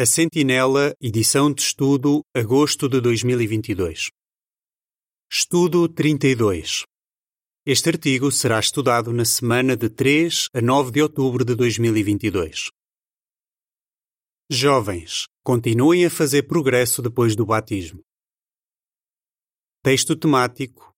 [0.00, 4.08] A Sentinela, edição de estudo, agosto de 2022.
[5.30, 6.84] Estudo 32.
[7.66, 12.70] Este artigo será estudado na semana de 3 a 9 de outubro de 2022.
[14.50, 18.00] Jovens, continuem a fazer progresso depois do batismo.
[19.82, 20.94] Texto temático: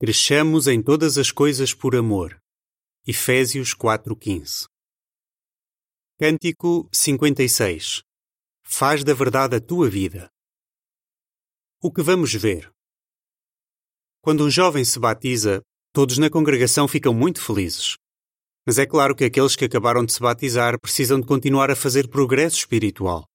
[0.00, 2.36] Cresçamos em todas as coisas por amor.
[3.06, 4.66] Efésios 4:15.
[6.18, 8.02] Cântico 56.
[8.66, 10.30] Faz da verdade a tua vida.
[11.80, 12.72] O que vamos ver?
[14.20, 17.96] Quando um jovem se batiza, todos na congregação ficam muito felizes.
[18.66, 22.08] Mas é claro que aqueles que acabaram de se batizar precisam de continuar a fazer
[22.08, 23.28] progresso espiritual.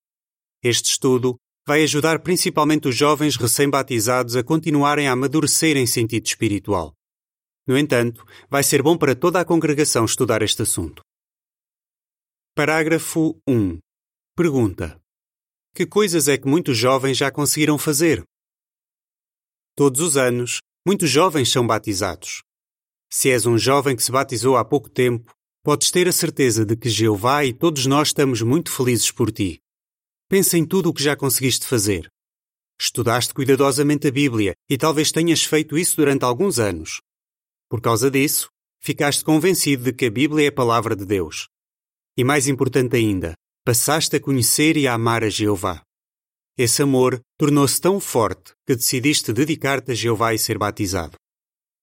[0.64, 6.96] Este estudo vai ajudar principalmente os jovens recém-batizados a continuarem a amadurecer em sentido espiritual.
[7.68, 11.04] No entanto, vai ser bom para toda a congregação estudar este assunto.
[12.56, 13.78] Parágrafo 1.
[14.36, 15.00] Pergunta:
[15.74, 18.24] Que coisas é que muitos jovens já conseguiram fazer?
[19.76, 22.44] Todos os anos, muitos jovens são batizados.
[23.10, 26.76] Se és um jovem que se batizou há pouco tempo, podes ter a certeza de
[26.76, 29.62] que Jeová e todos nós estamos muito felizes por ti.
[30.28, 32.12] Pensa em tudo o que já conseguiste fazer.
[32.80, 37.02] Estudaste cuidadosamente a Bíblia e talvez tenhas feito isso durante alguns anos.
[37.70, 41.48] Por causa disso, ficaste convencido de que a Bíblia é a palavra de Deus.
[42.16, 43.34] E mais importante ainda,
[43.70, 45.84] passaste a conhecer e a amar a Jeová.
[46.58, 51.16] Esse amor tornou-se tão forte que decidiste dedicar-te a Jeová e ser batizado.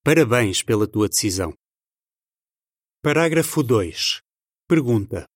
[0.03, 1.55] Parabéns pela tua decisão.
[3.01, 4.20] Parágrafo 2.
[4.67, 5.28] Pergunta: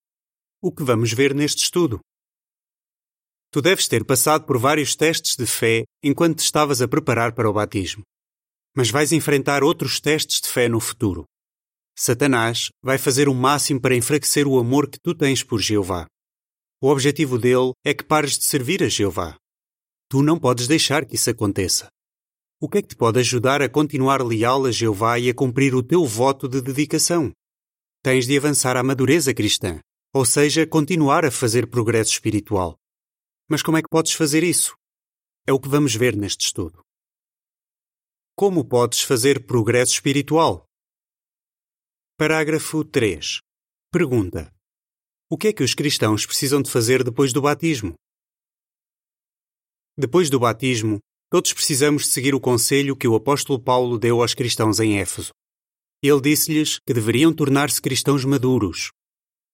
[0.61, 2.01] O que vamos ver neste estudo?
[3.53, 7.49] Tu deves ter passado por vários testes de fé enquanto te estavas a preparar para
[7.49, 8.03] o batismo.
[8.75, 11.27] Mas vais enfrentar outros testes de fé no futuro.
[11.97, 16.09] Satanás vai fazer o máximo para enfraquecer o amor que tu tens por Jeová.
[16.83, 19.37] O objetivo dele é que pares de servir a Jeová.
[20.09, 21.91] Tu não podes deixar que isso aconteça.
[22.59, 25.75] O que é que te pode ajudar a continuar leal a Jeová e a cumprir
[25.75, 27.33] o teu voto de dedicação?
[28.03, 29.79] Tens de avançar à madureza cristã,
[30.15, 32.79] ou seja, continuar a fazer progresso espiritual.
[33.47, 34.75] Mas como é que podes fazer isso?
[35.47, 36.81] É o que vamos ver neste estudo.
[38.35, 40.65] Como podes fazer progresso espiritual?
[42.17, 43.41] Parágrafo 3.
[43.93, 44.51] Pergunta:
[45.33, 47.95] O que é que os cristãos precisam de fazer depois do batismo?
[49.97, 50.99] Depois do batismo,
[51.31, 55.31] todos precisamos de seguir o conselho que o apóstolo Paulo deu aos cristãos em Éfeso.
[56.03, 58.91] Ele disse-lhes que deveriam tornar-se cristãos maduros.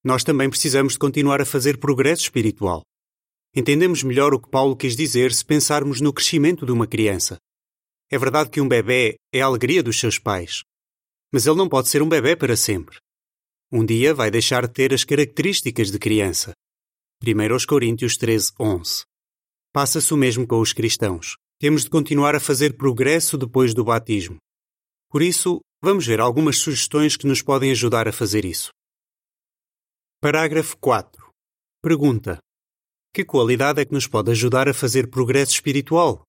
[0.03, 2.81] Nós também precisamos de continuar a fazer progresso espiritual.
[3.55, 7.37] Entendemos melhor o que Paulo quis dizer se pensarmos no crescimento de uma criança.
[8.11, 10.63] É verdade que um bebê é a alegria dos seus pais,
[11.31, 12.97] mas ele não pode ser um bebê para sempre.
[13.79, 16.55] Um dia vai deixar de ter as características de criança.
[17.23, 19.05] 1 Coríntios 13, 11.
[19.71, 21.37] Passa-se o mesmo com os cristãos.
[21.61, 24.39] Temos de continuar a fazer progresso depois do batismo.
[25.11, 28.71] Por isso, vamos ver algumas sugestões que nos podem ajudar a fazer isso.
[30.23, 31.31] Parágrafo 4.
[31.83, 32.39] Pergunta:
[33.13, 36.23] que qualidade é que nos pode ajudar a fazer progresso espiritual?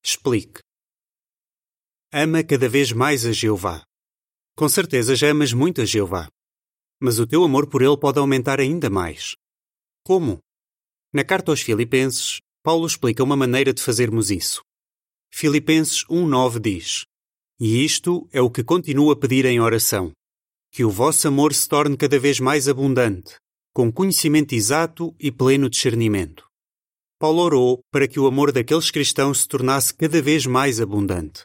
[0.00, 0.60] Explique.
[2.12, 3.82] Ama cada vez mais a Jeová.
[4.56, 6.28] Com certeza já amas muito a Jeová.
[7.04, 9.36] Mas o teu amor por ele pode aumentar ainda mais.
[10.06, 10.38] Como?
[11.12, 14.62] Na carta aos Filipenses, Paulo explica uma maneira de fazermos isso.
[15.30, 17.04] Filipenses 1,9 diz:
[17.60, 20.12] E isto é o que continuo a pedir em oração:
[20.72, 23.36] que o vosso amor se torne cada vez mais abundante,
[23.74, 26.46] com conhecimento exato e pleno discernimento.
[27.18, 31.42] Paulo orou para que o amor daqueles cristãos se tornasse cada vez mais abundante.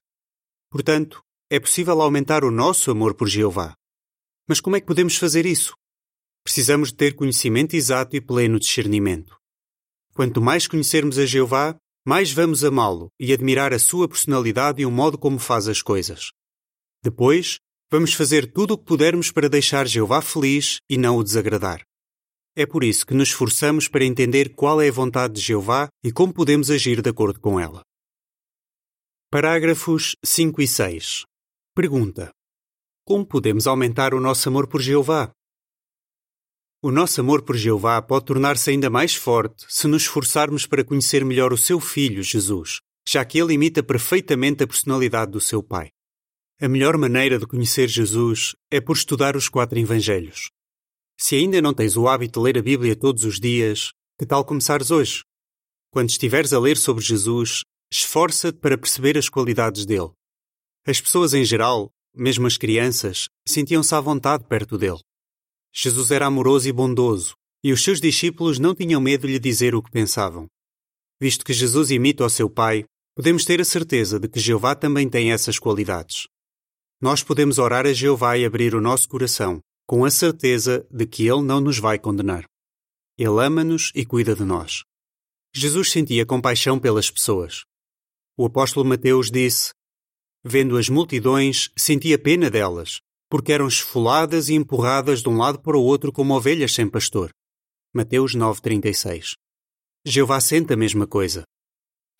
[0.71, 3.75] Portanto, é possível aumentar o nosso amor por Jeová.
[4.49, 5.75] Mas como é que podemos fazer isso?
[6.43, 9.37] Precisamos de ter conhecimento exato e pleno discernimento.
[10.15, 14.91] Quanto mais conhecermos a Jeová, mais vamos amá-lo e admirar a sua personalidade e o
[14.91, 16.31] modo como faz as coisas.
[17.03, 17.59] Depois,
[17.91, 21.83] vamos fazer tudo o que pudermos para deixar Jeová feliz e não o desagradar.
[22.55, 26.11] É por isso que nos esforçamos para entender qual é a vontade de Jeová e
[26.11, 27.83] como podemos agir de acordo com ela.
[29.29, 31.23] Parágrafos 5 e 6.
[31.75, 32.31] Pergunta:
[33.09, 35.31] Como podemos aumentar o nosso amor por Jeová?
[36.79, 41.25] O nosso amor por Jeová pode tornar-se ainda mais forte se nos esforçarmos para conhecer
[41.25, 45.89] melhor o seu Filho, Jesus, já que ele imita perfeitamente a personalidade do seu Pai.
[46.61, 50.51] A melhor maneira de conhecer Jesus é por estudar os quatro Evangelhos.
[51.19, 54.45] Se ainda não tens o hábito de ler a Bíblia todos os dias, que tal
[54.45, 55.23] começares hoje?
[55.91, 60.11] Quando estiveres a ler sobre Jesus, esforça-te para perceber as qualidades dele.
[60.85, 64.99] As pessoas em geral, mesmo as crianças, sentiam-se à vontade perto dele.
[65.73, 69.75] Jesus era amoroso e bondoso, E os seus discípulos não tinham medo de lhe dizer
[69.75, 70.47] o que pensavam.
[71.19, 75.09] Visto que Jesus imita o seu Pai, podemos ter a certeza de que Jeová também
[75.09, 76.27] tem essas qualidades.
[77.01, 81.27] Nós podemos orar a Jeová e abrir o nosso coração, com a certeza de que
[81.27, 82.45] Ele não nos vai condenar.
[83.17, 84.83] Ele ama-nos e cuida de nós.
[85.53, 87.65] Jesus sentia compaixão pelas pessoas.
[88.37, 89.73] O apóstolo Mateus disse:
[90.43, 95.77] Vendo as multidões, sentia pena delas, porque eram esfoladas e empurradas de um lado para
[95.77, 97.29] o outro como ovelhas sem pastor.
[97.93, 99.33] Mateus 9:36.
[100.05, 101.43] Jeová sente a mesma coisa.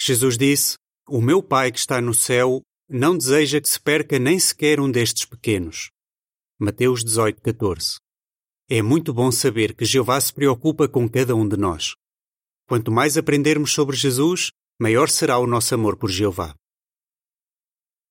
[0.02, 0.76] Jesus disse:
[1.08, 4.92] O meu Pai que está no céu não deseja que se perca nem sequer um
[4.92, 5.90] destes pequenos.
[6.60, 7.98] Mateus 18:14.
[8.70, 11.96] É muito bom saber que Jeová se preocupa com cada um de nós.
[12.68, 16.54] Quanto mais aprendermos sobre Jesus, maior será o nosso amor por Jeová.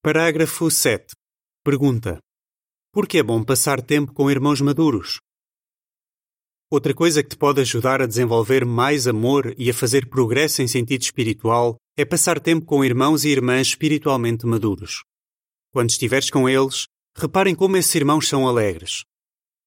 [0.00, 1.12] Parágrafo 7.
[1.64, 2.20] Pergunta:
[2.92, 5.18] Por que é bom passar tempo com irmãos maduros?
[6.70, 10.68] Outra coisa que te pode ajudar a desenvolver mais amor e a fazer progresso em
[10.68, 15.02] sentido espiritual é passar tempo com irmãos e irmãs espiritualmente maduros.
[15.72, 16.86] Quando estiveres com eles,
[17.16, 19.02] reparem como esses irmãos são alegres.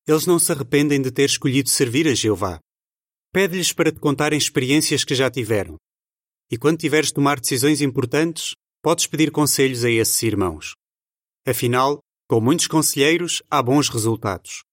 [0.07, 2.57] Eles não se arrependem de ter escolhido servir a Jeová.
[3.33, 5.75] Pede-lhes para te contarem experiências que já tiveram,
[6.49, 10.73] e quando tiveres de tomar decisões importantes, podes pedir conselhos a esses irmãos.
[11.45, 14.63] Afinal, com muitos conselheiros há bons resultados.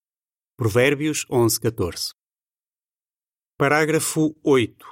[0.57, 2.13] Provérbios 11:14.
[3.59, 4.91] Parágrafo 8.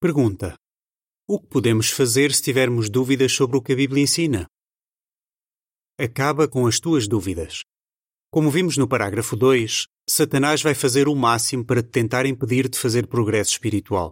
[0.00, 0.56] Pergunta:
[1.28, 4.46] O que podemos fazer se tivermos dúvidas sobre o que a Bíblia ensina?
[5.98, 7.62] Acaba com as tuas dúvidas.
[8.30, 12.78] Como vimos no parágrafo 2, Satanás vai fazer o máximo para te tentar impedir de
[12.78, 14.10] fazer progresso espiritual.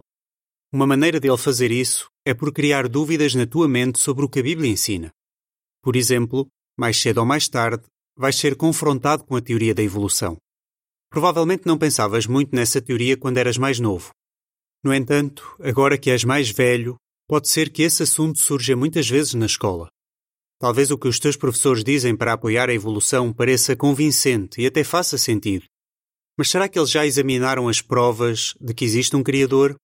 [0.75, 4.39] Uma maneira dele fazer isso é por criar dúvidas na tua mente sobre o que
[4.39, 5.09] a Bíblia ensina.
[5.81, 10.35] Por exemplo, mais cedo ou mais tarde, vais ser confrontado com a teoria da evolução.
[11.09, 14.09] Provavelmente não pensavas muito nessa teoria quando eras mais novo.
[14.83, 19.33] No entanto, agora que és mais velho, pode ser que esse assunto surja muitas vezes
[19.33, 19.87] na escola.
[20.59, 24.83] Talvez o que os teus professores dizem para apoiar a evolução pareça convincente e até
[24.83, 25.63] faça sentido.
[26.37, 29.77] Mas será que eles já examinaram as provas de que existe um Criador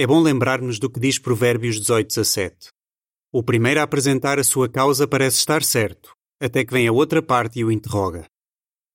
[0.00, 2.70] é bom lembrar-nos do que diz Provérbios 18:17.
[3.30, 7.22] O primeiro a apresentar a sua causa parece estar certo, até que vem a outra
[7.22, 8.24] parte e o interroga.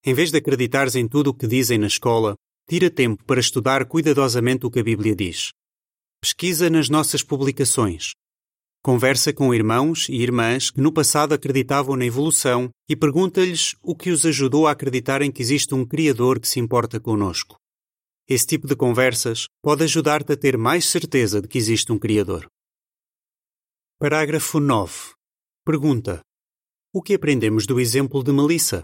[0.03, 2.33] Em vez de acreditares em tudo o que dizem na escola,
[2.67, 5.51] tira tempo para estudar cuidadosamente o que a Bíblia diz.
[6.19, 8.13] Pesquisa nas nossas publicações.
[8.83, 14.09] Conversa com irmãos e irmãs que no passado acreditavam na evolução e pergunta-lhes o que
[14.09, 17.57] os ajudou a acreditar em que existe um Criador que se importa conosco.
[18.27, 22.47] Esse tipo de conversas pode ajudar-te a ter mais certeza de que existe um Criador.
[23.99, 25.13] Parágrafo 9.
[25.63, 26.21] Pergunta:
[26.91, 28.83] O que aprendemos do exemplo de Melissa?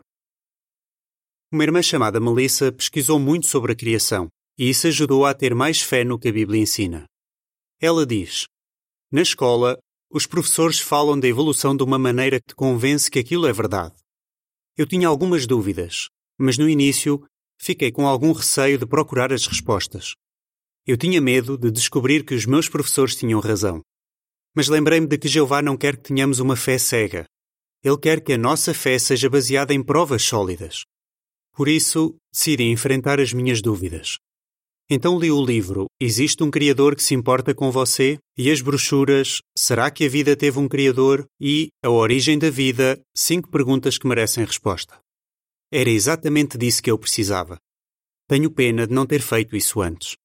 [1.52, 4.30] Uma irmã chamada Melissa pesquisou muito sobre a criação
[4.60, 7.08] e isso ajudou a ter mais fé no que a Bíblia ensina.
[7.80, 8.46] Ela diz:
[9.12, 9.76] Na escola,
[10.12, 13.96] os professores falam da evolução de uma maneira que te convence que aquilo é verdade.
[14.78, 17.26] Eu tinha algumas dúvidas, mas no início
[17.62, 20.16] fiquei com algum receio de procurar as respostas.
[20.86, 23.82] Eu tinha medo de descobrir que os meus professores tinham razão.
[24.56, 27.26] Mas lembrei-me de que Jeová não quer que tenhamos uma fé cega.
[27.84, 30.84] Ele quer que a nossa fé seja baseada em provas sólidas.
[31.54, 34.18] Por isso, decidi enfrentar as minhas dúvidas.
[34.90, 38.18] Então li o livro Existe um Criador que se importa com você?
[38.38, 41.26] e as brochuras Será que a vida teve um Criador?
[41.40, 45.00] e A Origem da Vida Cinco perguntas que merecem resposta.
[45.74, 47.58] Era exatamente disso que eu precisava.
[48.28, 50.18] Tenho pena de não ter feito isso antes.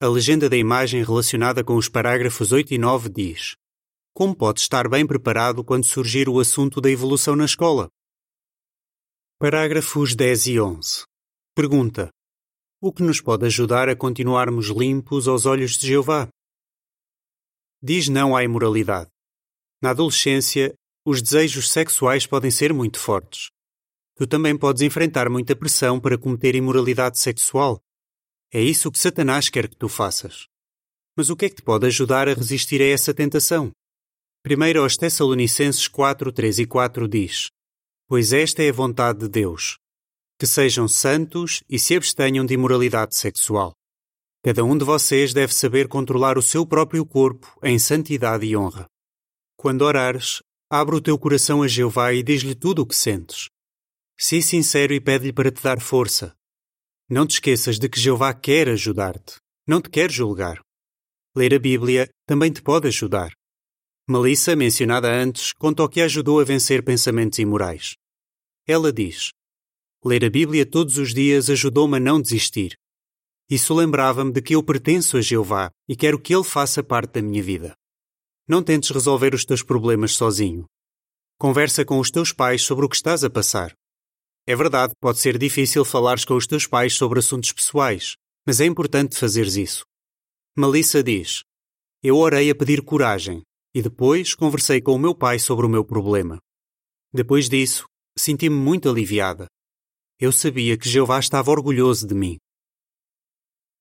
[0.00, 3.56] A legenda da imagem relacionada com os parágrafos 8 e 9 diz:
[4.14, 7.90] Como pode estar bem preparado quando surgir o assunto da evolução na escola?
[9.40, 11.04] Parágrafos 10 e 11.
[11.52, 12.08] Pergunta:
[12.80, 16.28] O que nos pode ajudar a continuarmos limpos aos olhos de Jeová?
[17.82, 19.10] Diz não à imoralidade.
[19.82, 20.74] Na adolescência,
[21.04, 23.50] os desejos sexuais podem ser muito fortes
[24.16, 27.80] tu também podes enfrentar muita pressão para cometer imoralidade sexual.
[28.52, 30.46] É isso que Satanás quer que tu faças.
[31.14, 33.70] Mas o que é que te pode ajudar a resistir a essa tentação?
[34.42, 37.50] Primeiro aos Tessalonicenses 4, 3 e 4 diz:
[38.08, 39.76] Pois esta é a vontade de Deus,
[40.38, 43.72] que sejam santos e se abstenham de imoralidade sexual.
[44.42, 48.86] Cada um de vocês deve saber controlar o seu próprio corpo em santidade e honra.
[49.56, 53.48] Quando orares, abre o teu coração a Jeová e diz-lhe tudo o que sentes.
[54.18, 56.34] Sê sincero e pede-lhe para te dar força.
[57.08, 60.60] Não te esqueças de que Jeová quer ajudar-te, não te quer julgar.
[61.36, 63.30] Ler a Bíblia também te pode ajudar.
[64.08, 67.94] Melissa, mencionada antes, conta o que ajudou a vencer pensamentos imorais.
[68.66, 69.32] Ela diz:
[70.04, 72.76] Ler a Bíblia todos os dias ajudou-me a não desistir.
[73.50, 77.22] Isso lembrava-me de que eu pertenço a Jeová e quero que Ele faça parte da
[77.22, 77.74] minha vida.
[78.48, 80.64] Não tentes resolver os teus problemas sozinho.
[81.38, 83.74] Conversa com os teus pais sobre o que estás a passar.
[84.48, 88.14] É verdade pode ser difícil falares com os teus pais sobre assuntos pessoais,
[88.46, 89.84] mas é importante fazeres isso.
[90.56, 91.42] Melissa diz:
[92.00, 93.42] Eu orei a pedir coragem
[93.74, 96.38] e depois conversei com o meu pai sobre o meu problema.
[97.12, 97.86] Depois disso,
[98.16, 99.48] senti-me muito aliviada.
[100.18, 102.38] Eu sabia que Jeová estava orgulhoso de mim.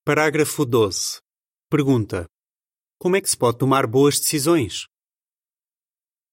[0.04, 1.20] Parágrafo 12.
[1.70, 2.26] Pergunta:
[3.00, 4.88] Como é que se pode tomar boas decisões?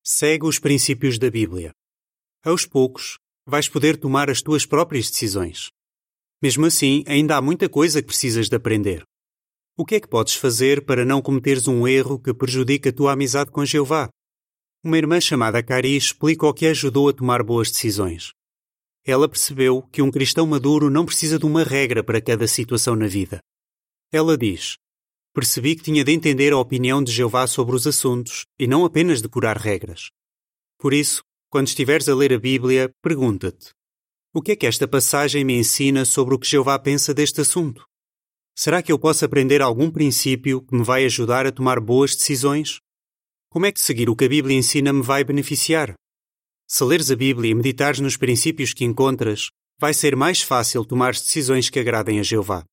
[0.03, 1.71] Segue os princípios da Bíblia.
[2.45, 5.71] Aos poucos, vais poder tomar as tuas próprias decisões.
[6.43, 9.05] Mesmo assim, ainda há muita coisa que precisas de aprender.
[9.77, 13.13] O que é que podes fazer para não cometeres um erro que prejudique a tua
[13.13, 14.09] amizade com Jeová?
[14.85, 18.33] Uma irmã chamada Cari explica o que ajudou a tomar boas decisões.
[19.05, 23.07] Ela percebeu que um cristão maduro não precisa de uma regra para cada situação na
[23.07, 23.41] vida.
[24.13, 24.77] Ela diz:
[25.35, 29.23] Percebi que tinha de entender a opinião de Jeová sobre os assuntos e não apenas
[29.23, 30.11] decorar regras.
[30.79, 31.23] Por isso,
[31.53, 33.75] quando estiveres a ler a Bíblia, pergunta-te:
[34.33, 37.85] O que é que esta passagem me ensina sobre o que Jeová pensa deste assunto?
[38.57, 42.81] Será que eu posso aprender algum princípio que me vai ajudar a tomar boas decisões?
[43.51, 45.93] Como é que seguir o que a Bíblia ensina me vai beneficiar?
[46.67, 51.13] Se leres a Bíblia e meditares nos princípios que encontras, vai ser mais fácil tomar
[51.13, 52.65] decisões que agradem a Jeová.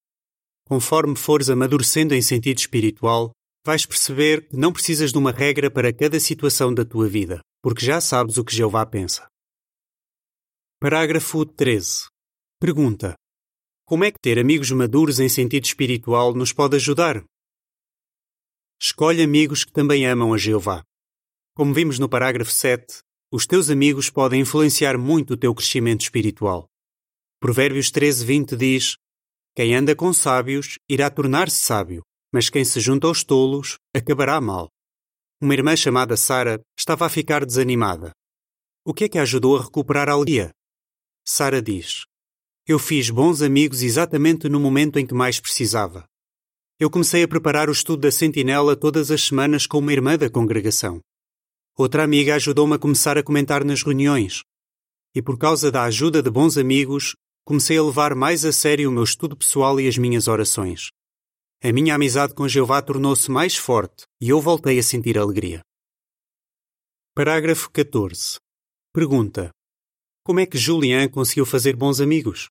[0.65, 3.31] Conforme fores amadurecendo em sentido espiritual,
[3.65, 7.85] vais perceber que não precisas de uma regra para cada situação da tua vida, porque
[7.85, 9.27] já sabes o que Jeová pensa.
[10.79, 12.07] Parágrafo 13.
[12.59, 13.15] Pergunta:
[13.89, 17.25] como é que ter amigos maduros em sentido espiritual nos pode ajudar?
[18.79, 20.83] Escolhe amigos que também amam a Jeová.
[21.55, 22.99] Como vimos no parágrafo 7,
[23.33, 26.67] os teus amigos podem influenciar muito o teu crescimento espiritual.
[27.41, 28.95] Provérbios 13:20 diz:
[29.55, 34.69] Quem anda com sábios irá tornar-se sábio, mas quem se junta aos tolos acabará mal.
[35.41, 38.11] Uma irmã chamada Sara estava a ficar desanimada.
[38.85, 40.51] O que é que a ajudou a recuperar a alegria?
[41.25, 42.03] Sara diz:
[42.69, 46.05] eu fiz bons amigos exatamente no momento em que mais precisava.
[46.79, 50.29] Eu comecei a preparar o estudo da Sentinela todas as semanas com uma irmã da
[50.29, 51.01] congregação.
[51.75, 54.43] Outra amiga ajudou-me a começar a comentar nas reuniões.
[55.15, 58.93] E por causa da ajuda de bons amigos, comecei a levar mais a sério o
[58.93, 60.89] meu estudo pessoal e as minhas orações.
[61.61, 65.59] A minha amizade com Jeová tornou-se mais forte e eu voltei a sentir alegria.
[67.13, 68.37] Parágrafo 14.
[68.93, 69.51] Pergunta:
[70.23, 72.47] Como é que Julian conseguiu fazer bons amigos?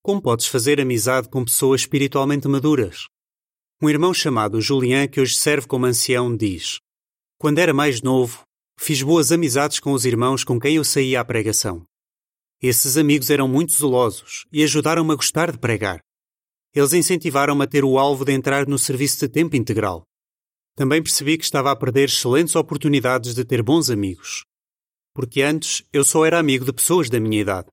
[0.00, 3.08] Como podes fazer amizade com pessoas espiritualmente maduras?
[3.82, 6.78] Um irmão chamado Julian, que hoje serve como ancião, diz:
[7.36, 8.44] Quando era mais novo,
[8.78, 11.84] fiz boas amizades com os irmãos com quem eu saía à pregação.
[12.62, 16.05] Esses amigos eram muito zelosos e ajudaram-me a gostar de pregar.
[16.76, 20.04] Eles incentivaram-me a ter o alvo de entrar no serviço de tempo integral.
[20.74, 24.44] Também percebi que estava a perder excelentes oportunidades de ter bons amigos.
[25.14, 27.68] Porque antes eu só era amigo de pessoas da minha idade.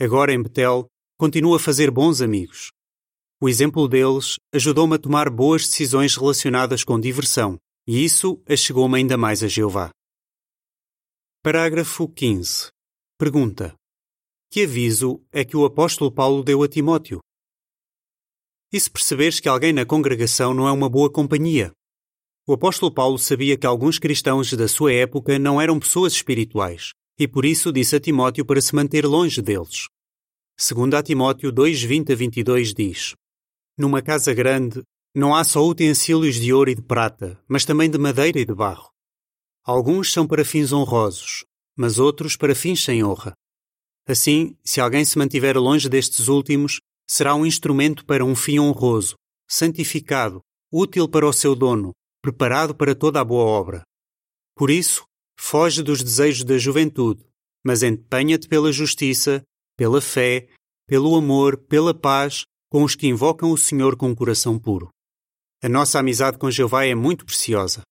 [0.00, 0.86] Agora em Betel
[1.18, 2.70] continua a fazer bons amigos.
[3.38, 9.18] O exemplo deles ajudou-me a tomar boas decisões relacionadas com diversão, e isso achegou-me ainda
[9.18, 9.90] mais a Jeová.
[11.42, 12.70] Parágrafo 15.
[13.18, 13.74] Pergunta:
[14.50, 17.20] Que aviso é que o apóstolo Paulo deu a Timóteo?
[18.72, 21.72] E se perceberes que alguém na congregação não é uma boa companhia?
[22.46, 27.28] O apóstolo Paulo sabia que alguns cristãos da sua época não eram pessoas espirituais, e
[27.28, 29.88] por isso disse a Timóteo para se manter longe deles.
[30.58, 33.14] Segundo a Timóteo 2:20 a 22 diz:
[33.76, 34.82] Numa casa grande
[35.14, 38.54] não há só utensílios de ouro e de prata, mas também de madeira e de
[38.54, 38.90] barro.
[39.62, 41.44] Alguns são para fins honrosos,
[41.76, 43.34] mas outros para fins sem honra.
[44.06, 49.14] Assim, se alguém se mantiver longe destes últimos, será um instrumento para um fim honroso,
[49.48, 50.40] santificado,
[50.72, 51.92] útil para o seu dono,
[52.22, 53.82] preparado para toda a boa obra.
[54.56, 55.04] Por isso,
[55.38, 57.26] foge dos desejos da juventude,
[57.64, 59.42] mas empenha-te pela justiça,
[59.76, 60.48] pela fé,
[60.86, 64.88] pelo amor, pela paz com os que invocam o Senhor com um coração puro.
[65.62, 67.82] A nossa amizade com Jeová é muito preciosa.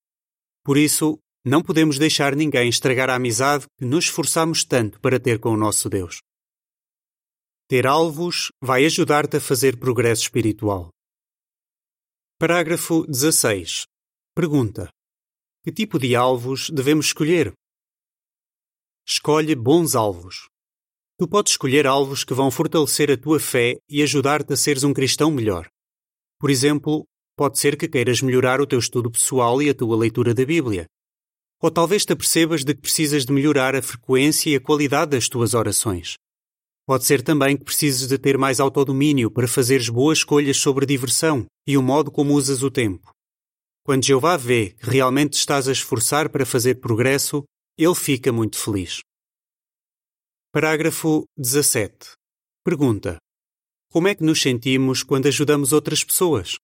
[0.64, 5.40] Por isso, não podemos deixar ninguém estragar a amizade que nos esforçamos tanto para ter
[5.40, 6.20] com o nosso Deus.
[7.72, 10.90] Ter alvos vai ajudar-te a fazer progresso espiritual.
[12.38, 13.86] Parágrafo 16.
[14.36, 14.90] Pergunta:
[15.64, 17.54] Que tipo de alvos devemos escolher?
[19.08, 20.50] Escolhe bons alvos.
[21.18, 24.94] Tu podes escolher alvos que vão fortalecer a tua fé e ajudar-te a seres um
[24.94, 25.70] cristão melhor.
[26.42, 27.06] Por exemplo,
[27.38, 30.88] pode ser que queiras melhorar o teu estudo pessoal e a tua leitura da Bíblia.
[31.62, 35.30] Ou talvez te apercebas de que precisas de melhorar a frequência e a qualidade das
[35.30, 36.18] tuas orações.
[36.86, 41.46] Pode ser também que precises de ter mais autodomínio para fazeres boas escolhas sobre diversão
[41.68, 43.12] e o modo como usas o tempo.
[43.84, 47.44] Quando Jeová vê que realmente estás a esforçar para fazer progresso,
[47.78, 49.02] ele fica muito feliz.
[50.52, 52.12] Parágrafo 17.
[52.64, 53.18] Pergunta:
[53.90, 56.58] Como é que nos sentimos quando ajudamos outras pessoas?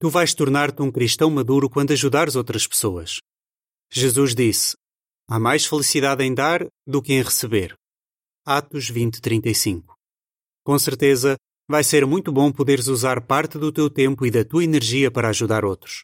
[0.00, 3.18] Tu vais tornar-te um cristão maduro quando ajudares outras pessoas.
[3.90, 4.76] Jesus disse:
[5.28, 7.74] Há mais felicidade em dar do que em receber.
[8.44, 9.94] Atos 20:35.
[10.64, 11.36] Com certeza,
[11.70, 15.28] vai ser muito bom poderes usar parte do teu tempo e da tua energia para
[15.28, 16.02] ajudar outros.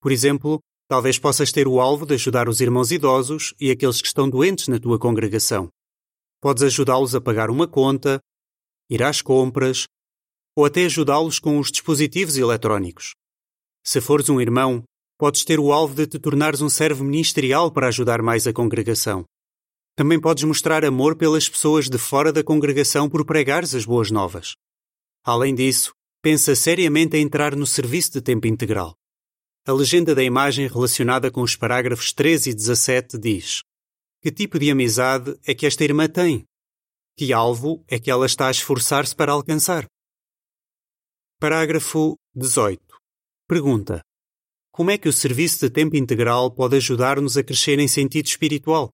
[0.00, 0.58] Por exemplo,
[0.88, 4.66] talvez possas ter o alvo de ajudar os irmãos idosos e aqueles que estão doentes
[4.66, 5.68] na tua congregação.
[6.40, 8.18] Podes ajudá-los a pagar uma conta,
[8.90, 9.86] ir às compras
[10.56, 13.14] ou até ajudá-los com os dispositivos eletrónicos.
[13.86, 14.82] Se fores um irmão,
[15.16, 19.24] podes ter o alvo de te tornares um servo ministerial para ajudar mais a congregação.
[20.00, 24.56] Também podes mostrar amor pelas pessoas de fora da congregação por pregares as boas novas.
[25.22, 25.92] Além disso,
[26.22, 28.96] pensa seriamente em entrar no serviço de tempo integral.
[29.66, 33.60] A legenda da imagem relacionada com os parágrafos 13 e 17 diz:
[34.22, 36.46] Que tipo de amizade é que esta irmã tem?
[37.14, 39.84] Que alvo é que ela está a esforçar-se para alcançar?
[41.38, 42.80] Parágrafo 18.
[43.46, 44.00] Pergunta:
[44.72, 48.90] Como é que o serviço de tempo integral pode ajudar-nos a crescer em sentido espiritual?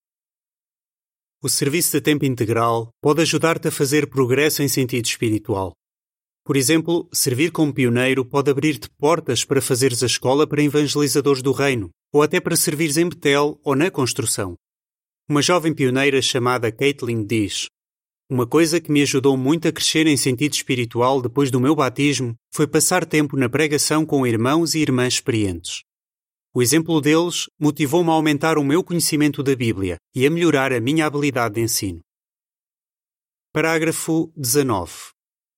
[1.46, 5.72] O serviço de tempo integral pode ajudar-te a fazer progresso em sentido espiritual.
[6.44, 11.52] Por exemplo, servir como pioneiro pode abrir-te portas para fazeres a escola para evangelizadores do
[11.52, 14.56] reino, ou até para servires em Betel ou na construção.
[15.30, 17.68] Uma jovem pioneira chamada Caitlin diz:
[18.28, 22.34] uma coisa que me ajudou muito a crescer em sentido espiritual depois do meu batismo
[22.52, 25.84] foi passar tempo na pregação com irmãos e irmãs experientes.
[26.56, 30.80] O exemplo deles motivou-me a aumentar o meu conhecimento da Bíblia e a melhorar a
[30.80, 32.00] minha habilidade de ensino.
[33.52, 35.10] Parágrafo 19.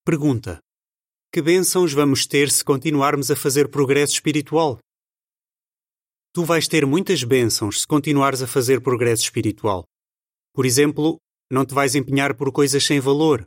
[0.05, 0.59] Pergunta:
[1.33, 4.81] Que bênçãos vamos ter se continuarmos a fazer progresso espiritual?
[6.35, 9.85] Tu vais ter muitas bênçãos se continuares a fazer progresso espiritual.
[10.53, 11.17] Por exemplo,
[11.49, 13.47] não te vais empenhar por coisas sem valor.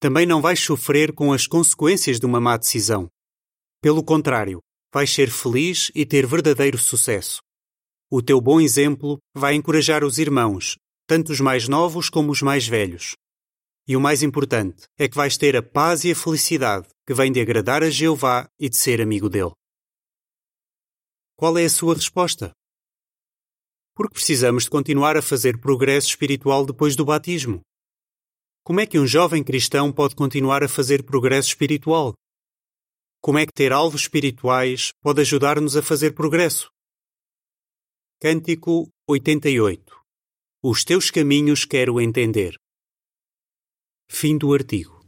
[0.00, 3.06] Também não vais sofrer com as consequências de uma má decisão.
[3.82, 7.40] Pelo contrário, vais ser feliz e ter verdadeiro sucesso.
[8.10, 10.76] O teu bom exemplo vai encorajar os irmãos,
[11.06, 13.14] tanto os mais novos como os mais velhos.
[13.86, 17.32] E o mais importante é que vais ter a paz e a felicidade que vem
[17.32, 19.52] de agradar a Jeová e de ser amigo dele.
[21.36, 22.52] Qual é a sua resposta?
[24.00, 27.60] porque precisamos de continuar a fazer progresso espiritual depois do batismo.
[28.64, 32.14] Como é que um jovem cristão pode continuar a fazer progresso espiritual?
[33.22, 36.72] Como é que ter alvos espirituais pode ajudar-nos a fazer progresso?
[38.18, 39.94] Cântico 88
[40.62, 42.58] Os teus caminhos quero entender.
[44.08, 44.99] Fim do artigo.